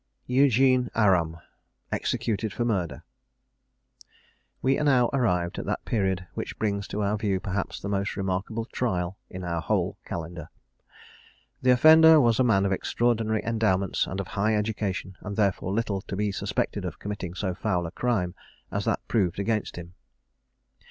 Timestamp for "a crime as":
17.85-18.85